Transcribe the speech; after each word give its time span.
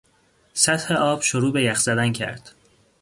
سطح 0.53 0.93
آب 0.99 1.21
شروع 1.21 1.53
به 1.53 1.63
یخ 1.63 1.79
زدن 1.79 2.11
کرد. 2.13 2.51